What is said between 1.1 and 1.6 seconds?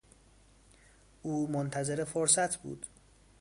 او